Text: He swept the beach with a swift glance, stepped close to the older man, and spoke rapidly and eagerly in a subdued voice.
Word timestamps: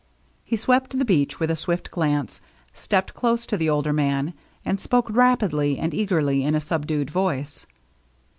He 0.43 0.57
swept 0.57 0.97
the 0.97 1.05
beach 1.05 1.39
with 1.39 1.51
a 1.51 1.55
swift 1.55 1.91
glance, 1.91 2.41
stepped 2.73 3.13
close 3.13 3.45
to 3.45 3.55
the 3.55 3.69
older 3.69 3.93
man, 3.93 4.33
and 4.65 4.79
spoke 4.81 5.07
rapidly 5.11 5.77
and 5.77 5.93
eagerly 5.93 6.43
in 6.43 6.55
a 6.55 6.59
subdued 6.59 7.11
voice. 7.11 7.67